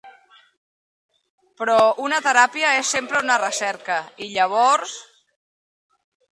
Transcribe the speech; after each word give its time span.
Però 1.61 1.75
una 2.07 2.19
teràpia 2.29 2.73
és 2.79 2.95
sempre 2.97 3.23
una 3.27 3.39
recerca 3.45 4.01
i 4.29 4.33
llavors... 4.33 4.99